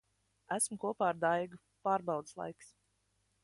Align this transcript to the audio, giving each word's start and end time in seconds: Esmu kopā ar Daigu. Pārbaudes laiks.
Esmu 0.55 0.77
kopā 0.83 1.05
ar 1.11 1.21
Daigu. 1.25 1.61
Pārbaudes 1.89 2.37
laiks. 2.43 2.75